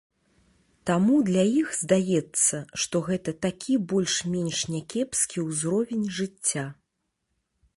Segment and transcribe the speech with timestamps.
[0.89, 6.65] Таму для іх здаецца, што гэта такі больш-менш някепскі ўзровень жыцця.